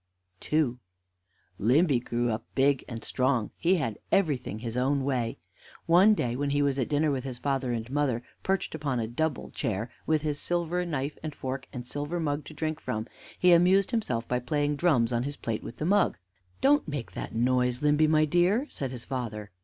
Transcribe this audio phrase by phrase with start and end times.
[0.51, 0.79] II
[1.59, 5.37] Limby grew up big and strong; he had everything his own way.
[5.85, 9.05] One day, when he was at dinner with his father and mother, perched upon a
[9.07, 13.05] double chair, with his silver knife and fork, and silver mug to drink from,
[13.37, 16.17] he amused himself by playing drums on his plate with the mug.
[16.61, 19.51] "Don't make that noise, Limby, my dear," said his father.